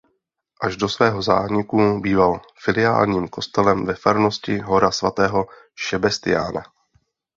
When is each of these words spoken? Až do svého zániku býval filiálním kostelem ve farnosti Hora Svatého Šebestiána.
Až 0.65 0.75
do 0.77 0.89
svého 0.89 1.21
zániku 1.29 2.01
býval 2.01 2.41
filiálním 2.63 3.27
kostelem 3.27 3.85
ve 3.85 3.93
farnosti 4.03 4.53
Hora 4.59 4.91
Svatého 4.99 5.41
Šebestiána. 5.83 6.63